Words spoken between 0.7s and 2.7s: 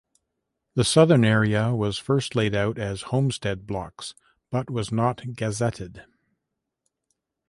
The southern area was first laid